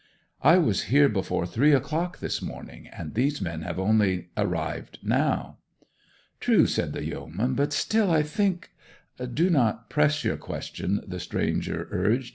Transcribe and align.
'I 0.41 0.57
was 0.57 0.83
here 0.89 1.07
before 1.07 1.45
three 1.45 1.75
o' 1.75 1.77
the 1.77 1.85
clock 1.85 2.17
this 2.21 2.41
morning; 2.41 2.87
and 2.87 3.13
these 3.13 3.39
men 3.39 3.61
have 3.61 3.77
only 3.77 4.29
arrived 4.35 4.97
now.' 5.03 5.59
'True,' 6.39 6.65
said 6.65 6.93
the 6.93 7.03
yeoman. 7.05 7.53
'But 7.53 7.71
still, 7.71 8.09
I 8.09 8.23
think' 8.23 8.71
'Do 9.35 9.51
not 9.51 9.91
press 9.91 10.23
your 10.23 10.37
question,' 10.37 11.03
the 11.05 11.19
stranger 11.19 11.87
urged. 11.91 12.29